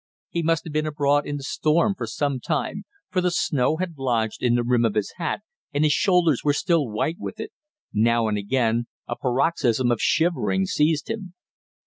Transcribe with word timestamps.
He 0.31 0.41
must 0.41 0.63
have 0.63 0.73
been 0.73 0.87
abroad 0.87 1.27
in 1.27 1.37
the 1.37 1.43
storm 1.43 1.93
for 1.95 2.07
some 2.07 2.39
time, 2.39 2.85
for 3.11 3.21
the 3.21 3.29
snow 3.29 3.77
had 3.77 3.99
lodged 3.99 4.41
in 4.41 4.55
the 4.55 4.63
rim 4.63 4.83
of 4.83 4.95
his 4.95 5.13
hat 5.17 5.41
and 5.75 5.83
his 5.83 5.93
shoulders 5.93 6.43
were 6.43 6.53
still 6.53 6.87
white 6.89 7.19
with 7.19 7.39
it; 7.39 7.51
now 7.93 8.27
and 8.27 8.35
again 8.35 8.87
a 9.07 9.15
paroxysm 9.15 9.91
of 9.91 10.01
shivering 10.01 10.65
seized 10.65 11.07
him. 11.07 11.35